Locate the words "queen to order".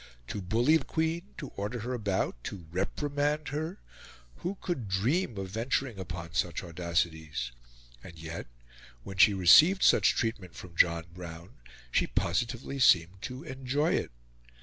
0.85-1.81